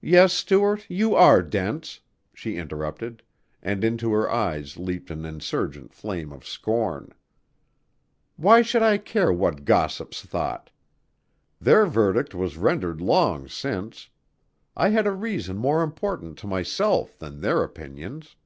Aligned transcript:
"Yes, 0.00 0.32
Stuart, 0.32 0.86
you 0.88 1.14
are 1.14 1.42
dense," 1.42 2.00
she 2.32 2.56
interrupted, 2.56 3.22
and 3.62 3.84
into 3.84 4.10
her 4.14 4.30
eyes 4.30 4.78
leaped 4.78 5.10
an 5.10 5.26
insurgent 5.26 5.92
flame 5.92 6.32
of 6.32 6.46
scorn. 6.46 7.12
"Why 8.36 8.62
should 8.62 8.82
I 8.82 8.96
care 8.96 9.30
what 9.30 9.66
gossips 9.66 10.24
thought? 10.24 10.70
Their 11.60 11.84
verdict 11.84 12.34
was 12.34 12.56
rendered 12.56 13.02
long 13.02 13.46
since. 13.46 14.08
I 14.74 14.88
had 14.88 15.06
a 15.06 15.12
reason 15.12 15.58
more 15.58 15.82
important 15.82 16.38
to 16.38 16.46
myself 16.46 17.18
than 17.18 17.42
their 17.42 17.62
opinions." 17.62 18.36